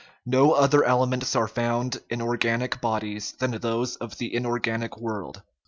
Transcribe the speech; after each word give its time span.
No 0.25 0.53
other 0.53 0.83
elements 0.83 1.35
are 1.35 1.47
found 1.47 2.01
in 2.09 2.23
organic 2.23 2.81
bodies 2.81 3.33
than 3.33 3.51
those 3.51 3.97
of 3.97 4.17
the 4.17 4.33
inorganic 4.33 4.97
world. 4.97 5.43